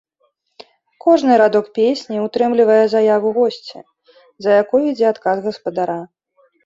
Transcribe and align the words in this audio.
Кожны 1.03 1.33
радок 1.41 1.65
песні 1.77 2.17
ўтрымлівае 2.25 2.79
заяву 2.95 3.29
госці, 3.37 3.79
за 4.47 4.59
якой 4.63 4.81
ідзе 4.93 5.05
адказ 5.13 5.37
гаспадара. 5.49 6.01